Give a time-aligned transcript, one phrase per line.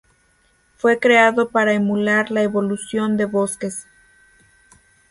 [0.77, 3.85] Fue creado para emular la evolución de bosques.